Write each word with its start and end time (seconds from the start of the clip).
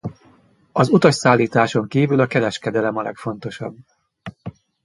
Az 0.71 0.89
utasszállításon 0.89 1.87
kívül 1.87 2.19
a 2.19 2.27
kereskedelem 2.27 2.97
a 2.97 3.01
legfontosabb. 3.01 3.75